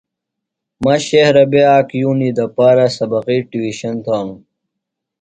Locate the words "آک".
1.75-1.89